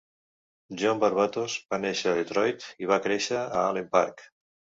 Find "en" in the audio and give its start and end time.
2.13-2.17, 3.45-3.55